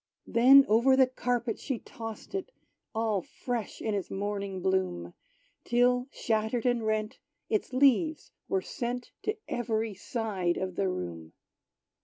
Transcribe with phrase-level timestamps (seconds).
[0.25, 2.51] Then over the carpet she tossed it,
[2.95, 5.13] All fresh in its morning bloom,
[5.63, 11.33] Till, shattered and rent, its leaves were sent To every side of the room.